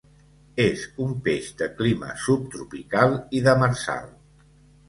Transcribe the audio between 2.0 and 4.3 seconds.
subtropical i demersal.